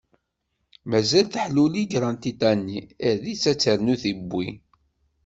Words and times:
Mazal 0.89 1.25
teḥluli 1.27 1.83
granṭiṭa-nni, 1.91 2.79
err-itt 3.07 3.43
ad 3.51 3.57
ternu 3.61 3.95
tiwwi. 4.01 4.49